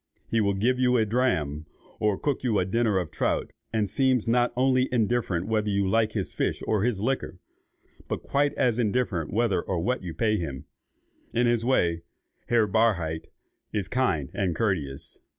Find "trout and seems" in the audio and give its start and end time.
3.11-4.27